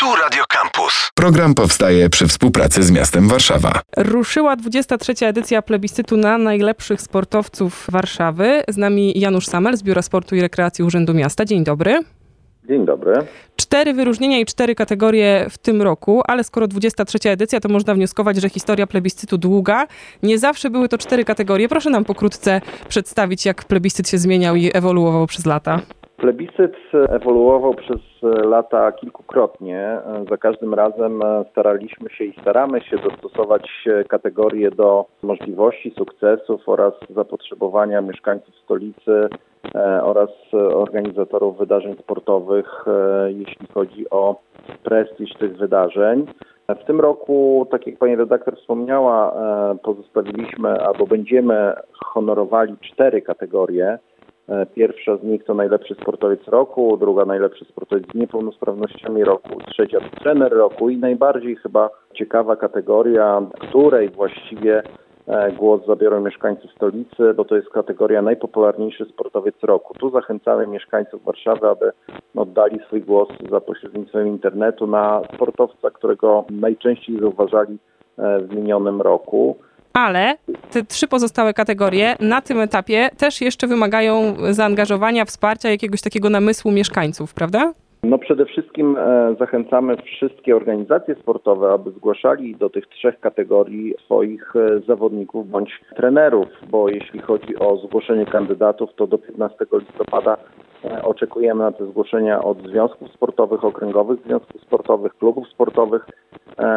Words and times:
Tu 0.00 0.16
Radio 0.16 0.44
Campus. 0.48 1.10
Program 1.14 1.54
powstaje 1.54 2.10
przy 2.10 2.26
współpracy 2.26 2.82
z 2.82 2.90
miastem 2.90 3.28
Warszawa. 3.28 3.80
Ruszyła 3.96 4.56
23. 4.56 5.26
edycja 5.26 5.62
plebiscytu 5.62 6.16
na 6.16 6.38
najlepszych 6.38 7.00
sportowców 7.00 7.86
Warszawy. 7.92 8.62
Z 8.68 8.76
nami 8.76 9.12
Janusz 9.16 9.46
Samel 9.46 9.76
z 9.76 9.82
Biura 9.82 10.02
Sportu 10.02 10.36
i 10.36 10.40
Rekreacji 10.40 10.84
Urzędu 10.84 11.14
Miasta. 11.14 11.44
Dzień 11.44 11.64
dobry. 11.64 11.98
Dzień 12.68 12.86
dobry. 12.86 13.12
Cztery 13.56 13.94
wyróżnienia 13.94 14.38
i 14.38 14.46
cztery 14.46 14.74
kategorie 14.74 15.46
w 15.50 15.58
tym 15.58 15.82
roku, 15.82 16.22
ale 16.26 16.44
skoro 16.44 16.68
23. 16.68 17.30
edycja, 17.30 17.60
to 17.60 17.68
można 17.68 17.94
wnioskować, 17.94 18.36
że 18.36 18.48
historia 18.48 18.86
plebiscytu 18.86 19.38
długa. 19.38 19.86
Nie 20.22 20.38
zawsze 20.38 20.70
były 20.70 20.88
to 20.88 20.98
cztery 20.98 21.24
kategorie. 21.24 21.68
Proszę 21.68 21.90
nam 21.90 22.04
pokrótce 22.04 22.60
przedstawić, 22.88 23.46
jak 23.46 23.64
plebiscyt 23.64 24.08
się 24.08 24.18
zmieniał 24.18 24.56
i 24.56 24.70
ewoluował 24.74 25.26
przez 25.26 25.46
lata. 25.46 25.80
Plebiscyt 26.20 26.76
ewoluował 27.08 27.74
przez 27.74 28.00
lata 28.44 28.92
kilkukrotnie. 28.92 29.98
Za 30.30 30.36
każdym 30.36 30.74
razem 30.74 31.22
staraliśmy 31.50 32.10
się 32.10 32.24
i 32.24 32.40
staramy 32.40 32.80
się 32.80 32.96
dostosować 32.96 33.88
kategorie 34.08 34.70
do 34.70 35.06
możliwości, 35.22 35.94
sukcesów 35.98 36.68
oraz 36.68 36.92
zapotrzebowania 37.10 38.00
mieszkańców 38.00 38.54
stolicy 38.64 39.28
e, 39.74 40.02
oraz 40.02 40.30
organizatorów 40.74 41.58
wydarzeń 41.58 41.96
sportowych, 41.98 42.84
e, 42.86 43.32
jeśli 43.32 43.66
chodzi 43.74 44.10
o 44.10 44.40
prestiż 44.84 45.34
tych 45.34 45.56
wydarzeń. 45.56 46.26
W 46.68 46.84
tym 46.84 47.00
roku, 47.00 47.66
tak 47.70 47.86
jak 47.86 47.98
pani 47.98 48.16
redaktor 48.16 48.56
wspomniała, 48.56 49.32
e, 49.32 49.78
pozostawiliśmy 49.78 50.86
albo 50.86 51.06
będziemy 51.06 51.72
honorowali 52.04 52.76
cztery 52.80 53.22
kategorie. 53.22 53.98
E, 54.50 54.66
pierwsza 54.66 55.16
z 55.16 55.22
nich 55.22 55.44
to 55.44 55.54
najlepszy 55.54 55.94
sportowiec 55.94 56.48
roku, 56.48 56.96
druga 56.96 57.24
najlepszy 57.24 57.64
sportowiec 57.64 58.06
z 58.12 58.14
niepełnosprawnościami 58.14 59.24
roku, 59.24 59.60
trzecia 59.66 59.98
to 60.00 60.20
trener 60.20 60.52
roku 60.52 60.90
i 60.90 60.96
najbardziej 60.96 61.56
chyba 61.56 61.90
ciekawa 62.14 62.56
kategoria, 62.56 63.42
której 63.60 64.08
właściwie 64.08 64.82
e, 65.26 65.52
głos 65.52 65.86
zabiorą 65.86 66.20
mieszkańcy 66.20 66.68
stolicy, 66.76 67.34
bo 67.36 67.44
to 67.44 67.56
jest 67.56 67.68
kategoria 67.68 68.22
najpopularniejszy 68.22 69.04
sportowiec 69.04 69.54
roku. 69.62 69.94
Tu 69.94 70.10
zachęcamy 70.10 70.66
mieszkańców 70.66 71.24
Warszawy, 71.24 71.68
aby 71.68 71.92
oddali 72.36 72.80
swój 72.86 73.02
głos 73.02 73.28
za 73.50 73.60
pośrednictwem 73.60 74.28
internetu 74.28 74.86
na 74.86 75.22
sportowca, 75.34 75.90
którego 75.90 76.44
najczęściej 76.50 77.20
zauważali 77.20 77.78
e, 78.18 78.40
w 78.40 78.54
minionym 78.54 79.00
roku 79.00 79.56
ale 79.92 80.36
te 80.70 80.84
trzy 80.84 81.08
pozostałe 81.08 81.54
kategorie 81.54 82.16
na 82.20 82.40
tym 82.40 82.60
etapie 82.60 83.10
też 83.18 83.40
jeszcze 83.40 83.66
wymagają 83.66 84.34
zaangażowania, 84.50 85.24
wsparcia, 85.24 85.70
jakiegoś 85.70 86.00
takiego 86.00 86.30
namysłu 86.30 86.72
mieszkańców, 86.72 87.34
prawda? 87.34 87.72
No 88.02 88.18
przede 88.18 88.46
wszystkim 88.46 88.96
e, 88.96 89.34
zachęcamy 89.38 89.96
wszystkie 89.96 90.56
organizacje 90.56 91.14
sportowe, 91.14 91.72
aby 91.72 91.90
zgłaszali 91.90 92.56
do 92.56 92.70
tych 92.70 92.86
trzech 92.86 93.20
kategorii 93.20 93.94
swoich 94.04 94.56
e, 94.56 94.80
zawodników 94.86 95.50
bądź 95.50 95.80
trenerów, 95.96 96.48
bo 96.70 96.88
jeśli 96.88 97.20
chodzi 97.20 97.58
o 97.58 97.76
zgłoszenie 97.76 98.26
kandydatów, 98.26 98.90
to 98.96 99.06
do 99.06 99.18
15 99.18 99.66
listopada 99.72 100.36
e, 100.84 101.02
oczekujemy 101.02 101.64
na 101.64 101.72
te 101.72 101.86
zgłoszenia 101.86 102.42
od 102.42 102.62
związków 102.66 103.12
sportowych, 103.12 103.64
okręgowych 103.64 104.20
związków 104.26 104.62
sportowych, 104.62 105.14
klubów 105.18 105.48
sportowych 105.48 106.06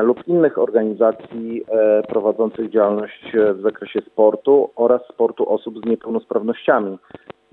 lub 0.03 0.27
innych 0.27 0.57
organizacji 0.57 1.65
prowadzących 2.07 2.69
działalność 2.69 3.31
w 3.53 3.61
zakresie 3.61 4.01
sportu 4.01 4.69
oraz 4.75 5.01
sportu 5.13 5.49
osób 5.49 5.79
z 5.79 5.85
niepełnosprawnościami. 5.85 6.97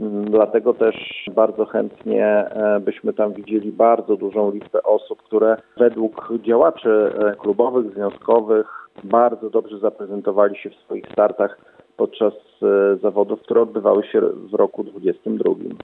Mm, 0.00 0.30
dlatego 0.30 0.74
też 0.74 1.24
bardzo 1.34 1.66
chętnie 1.66 2.26
e, 2.26 2.80
byśmy 2.80 3.12
tam 3.12 3.32
widzieli 3.32 3.72
bardzo 3.72 4.16
dużą 4.16 4.50
listę 4.50 4.82
osób, 4.82 5.22
które 5.22 5.56
według 5.76 6.28
działaczy 6.42 7.12
e, 7.18 7.34
klubowych, 7.34 7.94
związkowych 7.94 8.66
bardzo 9.04 9.50
dobrze 9.50 9.78
zaprezentowali 9.78 10.56
się 10.58 10.70
w 10.70 10.74
swoich 10.74 11.04
startach 11.12 11.58
podczas 11.96 12.32
e, 12.62 12.96
zawodów, 12.96 13.40
które 13.42 13.62
odbywały 13.62 14.04
się 14.04 14.20
w 14.20 14.54
roku 14.54 14.84
2022. 14.84 15.74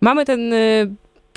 Mamy 0.00 0.24
ten 0.24 0.40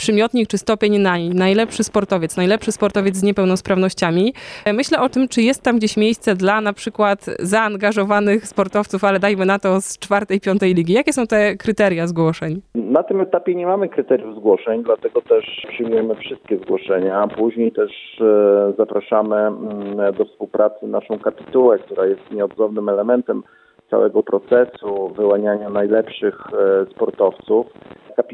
przymiotnik 0.04 0.48
czy 0.48 0.58
stopień 0.58 0.98
naj, 0.98 1.30
najlepszy 1.30 1.84
sportowiec, 1.84 2.38
najlepszy 2.38 2.72
sportowiec 2.72 3.16
z 3.16 3.24
niepełnosprawnościami. 3.24 4.34
Myślę 4.74 5.02
o 5.02 5.10
tym, 5.10 5.28
czy 5.28 5.42
jest 5.42 5.64
tam 5.64 5.78
gdzieś 5.78 5.98
miejsce 5.98 6.36
dla 6.36 6.62
na 6.62 6.74
przykład 6.74 7.20
zaangażowanych 7.40 8.48
sportowców, 8.48 9.04
ale 9.04 9.20
dajmy 9.20 9.46
na 9.46 9.60
to 9.60 9.82
z 9.82 10.00
czwartej, 10.00 10.40
piątej 10.40 10.74
ligi. 10.74 10.94
Jakie 10.94 11.14
są 11.14 11.28
te 11.28 11.56
kryteria 11.56 12.08
zgłoszeń? 12.08 12.62
Na 12.76 13.04
tym 13.04 13.22
etapie 13.22 13.56
nie 13.56 13.66
mamy 13.66 13.90
kryteriów 13.90 14.36
zgłoszeń, 14.36 14.84
dlatego 14.84 15.22
też 15.22 15.66
przyjmujemy 15.70 16.16
wszystkie 16.16 16.58
zgłoszenia. 16.58 17.28
Później 17.38 17.72
też 17.72 17.92
e, 18.22 18.74
zapraszamy 18.78 19.36
mm, 19.36 20.14
do 20.18 20.26
współpracy 20.26 20.88
naszą 20.88 21.20
kapitułę, 21.20 21.80
która 21.80 22.06
jest 22.06 22.32
nieodzownym 22.32 22.90
elementem 22.90 23.44
całego 23.90 24.24
procesu 24.24 25.14
wyłaniania 25.18 25.70
najlepszych 25.70 26.36
e, 26.54 26.86
sportowców. 26.92 27.68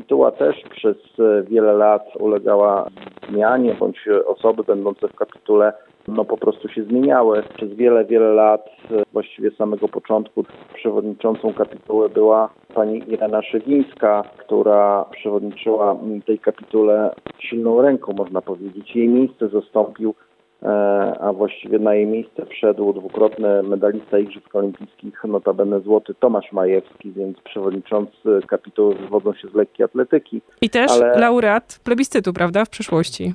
Kapituła 0.10 0.32
też 0.32 0.56
przez 0.70 0.98
e, 1.20 1.44
wiele 1.44 1.74
lat 1.74 2.16
ulegała 2.16 2.90
zmianie, 3.30 3.76
bądź 3.80 4.10
osoby 4.26 4.64
będące 4.64 5.08
w 5.08 5.16
kapitule 5.16 5.74
no 6.08 6.26
po 6.26 6.38
prostu 6.38 6.68
się 6.68 6.84
zmieniały. 6.84 7.44
Przez 7.56 7.74
wiele, 7.74 8.06
wiele 8.06 8.34
lat, 8.34 8.66
e, 8.92 9.04
właściwie 9.14 9.52
samego 9.52 9.88
początku, 9.88 10.46
przewodniczącą 10.74 11.54
kapituły 11.54 12.10
była 12.10 12.50
pani 12.74 13.04
Irena 13.12 13.42
Szewińska, 13.42 14.24
która 14.38 15.06
przewodniczyła 15.12 15.96
tej 16.26 16.40
kapitule 16.40 17.16
silną 17.40 17.82
ręką, 17.82 18.14
można 18.14 18.42
powiedzieć. 18.42 18.96
Jej 18.96 19.08
miejsce 19.10 19.48
zastąpił 19.50 20.14
E, 20.64 20.70
a 21.30 21.34
właściwie 21.34 21.80
na 21.80 21.96
jej 21.96 22.06
miejsce 22.06 22.46
wszedł 22.46 22.94
dwukrotny 22.94 23.64
medalista 23.64 24.20
Igrzysk 24.20 24.56
Olimpijskich, 24.56 25.24
notabene 25.24 25.80
złoty 25.80 26.14
Tomasz 26.14 26.52
Majewski, 26.52 27.12
więc 27.12 27.40
przewodniczący 27.40 28.40
kapituły 28.48 28.96
wywodzą 28.96 29.34
się 29.34 29.48
z 29.48 29.54
lekkiej 29.54 29.84
atletyki. 29.84 30.42
I 30.62 30.70
też 30.70 30.92
ale... 30.92 31.20
laureat 31.20 31.80
plebiscytu, 31.84 32.34
prawda, 32.34 32.66
w 32.66 32.70
przyszłości? 32.70 33.34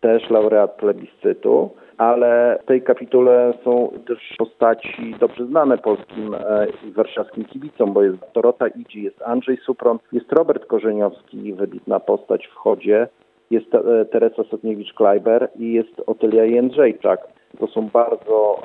Też 0.00 0.30
laureat 0.30 0.76
plebiscytu 0.76 1.70
ale 2.00 2.58
w 2.62 2.66
tej 2.66 2.82
kapitule 2.82 3.54
są 3.64 3.92
też 4.06 4.34
postaci 4.38 5.14
dobrze 5.20 5.46
znane 5.46 5.78
polskim 5.78 6.34
e, 6.34 6.66
i 6.88 6.92
warszawskim 6.92 7.44
kibicom, 7.44 7.92
bo 7.92 8.02
jest 8.02 8.16
Dorota 8.34 8.68
Idzi, 8.68 9.02
jest 9.02 9.22
Andrzej 9.22 9.56
Supron, 9.56 9.98
jest 10.12 10.32
Robert 10.32 10.66
Korzeniowski, 10.66 11.52
wybitna 11.52 12.00
postać 12.00 12.46
w 12.46 12.54
chodzie, 12.54 13.08
jest 13.50 13.74
e, 13.74 14.04
Teresa 14.04 14.42
Sotniewicz-Klajber 14.42 15.48
i 15.58 15.72
jest 15.72 16.02
Otylia 16.06 16.44
Jędrzejczak. 16.44 17.20
To 17.58 17.66
są 17.66 17.88
bardzo 17.88 18.58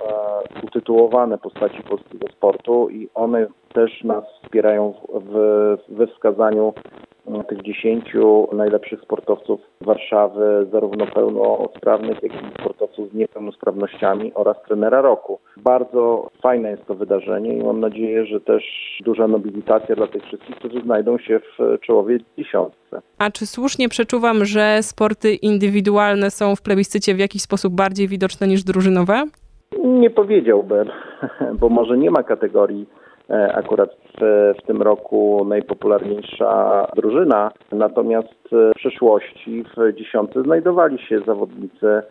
e, 0.61 0.65
utytułowane 0.67 1.37
postaci 1.37 1.83
polskiego 1.83 2.27
sportu 2.31 2.89
i 2.89 3.09
one 3.13 3.47
też 3.73 4.03
nas 4.03 4.23
wspierają 4.43 4.93
w, 5.13 5.77
we 5.89 6.07
wskazaniu 6.07 6.73
tych 7.47 7.61
dziesięciu 7.61 8.47
najlepszych 8.53 9.01
sportowców 9.01 9.61
Warszawy, 9.81 10.67
zarówno 10.71 11.07
pełnosprawnych, 11.07 12.23
jak 12.23 12.33
i 12.33 12.59
sportowców 12.59 13.09
z 13.11 13.13
niepełnosprawnościami 13.13 14.31
oraz 14.33 14.57
trenera 14.67 15.01
roku. 15.01 15.39
Bardzo 15.57 16.29
fajne 16.41 16.71
jest 16.71 16.85
to 16.85 16.95
wydarzenie 16.95 17.57
i 17.57 17.63
mam 17.63 17.79
nadzieję, 17.79 18.25
że 18.25 18.41
też 18.41 18.63
duża 19.05 19.27
nobilitacja 19.27 19.95
dla 19.95 20.07
tych 20.07 20.23
wszystkich, 20.23 20.55
którzy 20.55 20.81
znajdą 20.81 21.17
się 21.17 21.39
w 21.39 21.79
czołowie 21.81 22.17
dziesiątce. 22.37 23.01
A 23.17 23.31
czy 23.31 23.45
słusznie 23.45 23.89
przeczuwam, 23.89 24.45
że 24.45 24.77
sporty 24.81 25.33
indywidualne 25.33 26.31
są 26.31 26.55
w 26.55 26.61
plebiscycie 26.61 27.15
w 27.15 27.19
jakiś 27.19 27.41
sposób 27.41 27.73
bardziej 27.73 28.07
widoczne 28.07 28.47
niż 28.47 28.63
drużynowe? 28.63 29.23
Nie 29.83 30.09
powiedziałbym, 30.09 30.87
bo 31.59 31.69
może 31.69 31.97
nie 31.97 32.11
ma 32.11 32.23
kategorii 32.23 32.85
E, 32.85 33.04
akurat 33.53 33.89
w, 33.89 34.53
w 34.59 34.67
tym 34.67 34.81
roku 34.81 35.45
najpopularniejsza 35.45 36.87
drużyna. 36.95 37.51
Natomiast 37.71 38.33
w 38.51 38.71
przeszłości 38.75 39.63
w 39.77 39.93
dziesiątce 39.93 40.41
znajdowali 40.41 40.99
się 40.99 41.19
zawodnicy 41.19 41.87
e, 41.87 42.01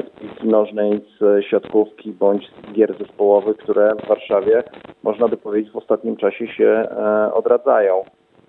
z 0.00 0.20
piłki 0.20 0.48
nożnej, 0.48 1.00
z 1.20 1.44
siatkówki 1.44 2.12
bądź 2.12 2.50
z 2.50 2.72
gier 2.72 2.94
zespołowych, 2.98 3.56
które 3.56 3.94
w 4.04 4.08
Warszawie, 4.08 4.62
można 5.02 5.28
by 5.28 5.36
powiedzieć, 5.36 5.72
w 5.72 5.76
ostatnim 5.76 6.16
czasie 6.16 6.46
się 6.46 6.66
e, 6.66 7.34
odradzają. 7.34 8.04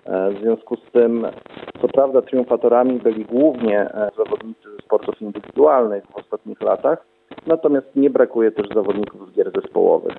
W 0.06 0.40
związku 0.40 0.76
z 0.76 0.92
tym, 0.92 1.26
co 1.80 1.88
prawda, 1.88 2.22
triumfatorami 2.22 2.98
byli 2.98 3.24
głównie 3.24 3.90
zawodnicy 4.16 4.70
ze 4.70 4.78
sportów 4.78 5.22
indywidualnych 5.22 6.04
w 6.06 6.16
ostatnich 6.16 6.60
latach, 6.60 7.06
natomiast 7.46 7.96
nie 7.96 8.10
brakuje 8.10 8.50
też 8.50 8.68
zawodników 8.74 9.30
z 9.30 9.32
gier 9.32 9.50
zespołowych. 9.54 10.14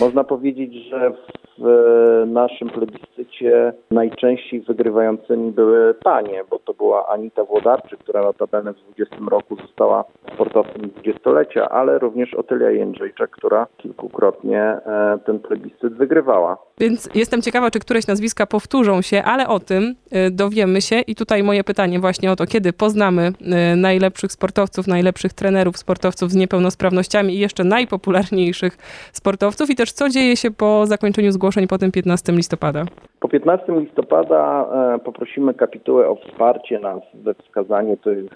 Można 0.00 0.24
powiedzieć, 0.24 0.74
że 0.74 1.12
w 1.60 2.24
naszym 2.26 2.70
plebiscycie 2.70 3.72
najczęściej 3.90 4.60
wygrywającymi 4.60 5.52
były 5.52 5.94
panie, 5.94 6.44
bo 6.50 6.58
to 6.58 6.74
była 6.74 7.08
Anita 7.08 7.44
Włodarczyk, 7.44 7.98
która 7.98 8.22
notabene 8.22 8.74
w 8.74 8.94
20 8.94 9.16
roku 9.30 9.56
została 9.56 10.04
sportowcem 10.34 10.88
dwudziestolecia, 10.88 11.68
ale 11.68 11.98
również 11.98 12.34
Otylia 12.34 12.70
Jędrzejczak, 12.70 13.30
która 13.30 13.66
kilkukrotnie 13.76 14.62
e, 14.62 15.18
ten 15.26 15.38
plebiscyt 15.38 15.94
wygrywała. 15.94 16.56
Więc 16.78 17.08
jestem 17.14 17.42
ciekawa, 17.42 17.70
czy 17.70 17.78
któreś 17.78 18.06
nazwiska 18.06 18.46
powtórzą 18.46 19.02
się, 19.02 19.22
ale 19.22 19.48
o 19.48 19.60
tym 19.60 19.94
y, 20.26 20.30
dowiemy 20.30 20.82
się. 20.82 21.00
I 21.00 21.14
tutaj 21.14 21.42
moje 21.42 21.64
pytanie 21.64 22.00
właśnie 22.00 22.32
o 22.32 22.36
to, 22.36 22.46
kiedy 22.46 22.72
poznamy 22.72 23.32
y, 23.72 23.76
najlepszych 23.76 24.32
sportowców, 24.32 24.86
najlepszych 24.86 25.32
trenerów, 25.32 25.78
sportowców 25.78 26.30
z 26.30 26.34
niepełnosprawnościami 26.34 27.34
i 27.34 27.38
jeszcze 27.38 27.64
najpopularniejszych 27.64 28.78
sportowców 29.12 29.70
i 29.70 29.76
też 29.76 29.92
co 29.92 30.08
dzieje 30.08 30.36
się 30.36 30.50
po 30.50 30.86
zakończeniu 30.86 31.32
zgłoszeń 31.32 31.49
po 31.68 31.78
tym 31.78 31.90
15 31.92 32.32
listopada. 32.32 32.84
Po 33.20 33.28
15 33.28 33.72
listopada 33.80 34.66
e, 34.94 34.98
poprosimy 34.98 35.54
kapitułę 35.54 36.08
o 36.08 36.14
wsparcie 36.16 36.78
nas 36.78 37.00
we 37.14 37.34
wskazaniu 37.34 37.96
tej, 37.96 38.28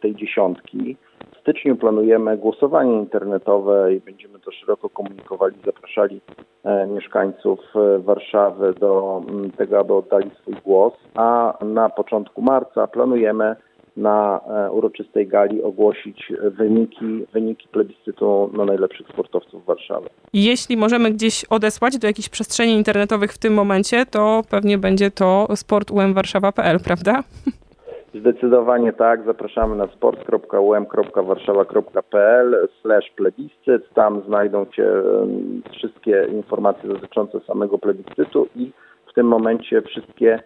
tej 0.00 0.14
dziesiątki. 0.14 0.96
W 1.34 1.40
styczniu 1.40 1.76
planujemy 1.76 2.36
głosowanie 2.36 2.92
internetowe 2.92 3.94
i 3.94 4.00
będziemy 4.00 4.38
to 4.38 4.50
szeroko 4.52 4.88
komunikowali, 4.88 5.56
zapraszali 5.66 6.20
e, 6.64 6.86
mieszkańców 6.86 7.60
e, 7.76 7.98
Warszawy 7.98 8.74
do 8.80 9.22
tego, 9.56 9.78
aby 9.78 9.94
oddali 9.94 10.30
swój 10.40 10.54
głos, 10.64 10.92
a 11.14 11.58
na 11.64 11.88
początku 11.88 12.42
marca 12.42 12.86
planujemy 12.86 13.56
na 13.96 14.40
e, 14.46 14.70
uroczystej 14.70 15.26
gali 15.26 15.62
ogłosić 15.62 16.32
wyniki, 16.42 17.26
wyniki 17.32 17.68
plebiscytu 17.68 18.50
na 18.52 18.64
najlepszych 18.64 19.08
sportowców 19.08 19.64
Warszawy. 19.64 20.08
Jeśli 20.32 20.76
możemy 20.76 21.10
gdzieś 21.10 21.44
odesłać 21.44 21.98
do 21.98 22.06
jakichś 22.06 22.28
przestrzeni 22.28 22.72
internetowych 22.72 23.32
w 23.32 23.38
tym 23.38 23.54
momencie, 23.54 24.06
to 24.06 24.42
pewnie 24.50 24.78
będzie 24.78 25.10
to 25.10 25.48
sportumwarszawa.pl, 25.56 26.78
prawda? 26.84 27.22
Zdecydowanie 28.14 28.92
tak. 28.92 29.24
Zapraszamy 29.24 29.76
na 29.76 29.86
sport.um.warszawa.pl 29.86 32.68
slash 32.82 33.10
plebiscyt. 33.16 33.94
Tam 33.94 34.22
znajdą 34.26 34.66
się 34.76 35.02
wszystkie 35.72 36.26
informacje 36.32 36.88
dotyczące 36.88 37.40
samego 37.40 37.78
plebiscytu 37.78 38.48
i 38.56 38.72
w 39.10 39.14
tym 39.14 39.26
momencie 39.26 39.82
wszystkie 39.82 40.42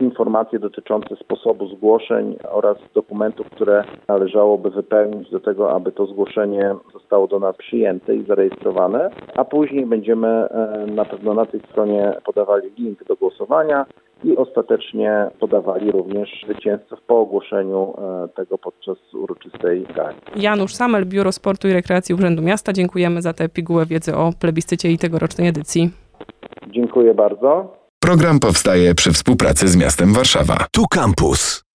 informacje 0.00 0.58
dotyczące 0.58 1.16
sposobu 1.16 1.66
zgłoszeń 1.66 2.36
oraz 2.50 2.76
dokumentów, 2.94 3.50
które 3.50 3.84
należałoby 4.08 4.70
wypełnić 4.70 5.30
do 5.30 5.40
tego, 5.40 5.72
aby 5.72 5.92
to 5.92 6.06
zgłoszenie 6.06 6.74
zostało 6.92 7.26
do 7.26 7.38
nas 7.38 7.56
przyjęte 7.56 8.16
i 8.16 8.24
zarejestrowane, 8.24 9.10
a 9.36 9.44
później 9.44 9.86
będziemy 9.86 10.28
e, 10.28 10.86
na 10.86 11.04
pewno 11.04 11.34
na 11.34 11.46
tej 11.46 11.60
stronie 11.60 12.14
podawali 12.24 12.70
link 12.78 13.04
do 13.04 13.16
głosowania 13.16 13.86
i 14.24 14.36
ostatecznie 14.36 15.30
podawali 15.40 15.92
również 15.92 16.44
zwycięzców 16.44 17.00
po 17.06 17.20
ogłoszeniu 17.20 17.94
e, 17.98 18.28
tego 18.28 18.58
podczas 18.58 19.14
uroczystej 19.14 19.86
gali. 19.96 20.16
Janusz 20.36 20.74
Samel, 20.74 21.06
Biuro 21.06 21.32
Sportu 21.32 21.68
i 21.68 21.72
Rekreacji 21.72 22.14
Urzędu 22.14 22.42
Miasta. 22.42 22.72
Dziękujemy 22.72 23.22
za 23.22 23.32
tę 23.32 23.48
pigułę 23.48 23.86
wiedzy 23.86 24.16
o 24.16 24.30
plebiscycie 24.40 24.88
i 24.88 24.98
tegorocznej 24.98 25.48
edycji. 25.48 25.90
Dziękuję 26.66 27.14
bardzo. 27.14 27.79
Program 28.02 28.40
powstaje 28.40 28.94
przy 28.94 29.12
współpracy 29.12 29.68
z 29.68 29.76
miastem 29.76 30.12
Warszawa. 30.12 30.66
Tu 30.72 30.86
Campus. 30.88 31.62